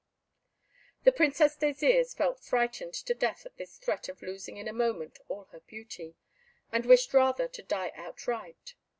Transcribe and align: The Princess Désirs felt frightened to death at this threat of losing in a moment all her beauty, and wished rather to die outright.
The 1.03 1.11
Princess 1.11 1.55
Désirs 1.55 2.17
felt 2.17 2.39
frightened 2.39 2.95
to 2.95 3.13
death 3.13 3.45
at 3.45 3.57
this 3.57 3.77
threat 3.77 4.09
of 4.09 4.23
losing 4.23 4.57
in 4.57 4.67
a 4.67 4.73
moment 4.73 5.19
all 5.27 5.43
her 5.51 5.59
beauty, 5.59 6.15
and 6.71 6.87
wished 6.87 7.13
rather 7.13 7.47
to 7.49 7.61
die 7.61 7.91
outright. 7.93 8.73